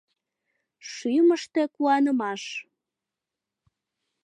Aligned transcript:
Шӱмыштӧ 0.91 1.63
куанымаш! 1.75 2.43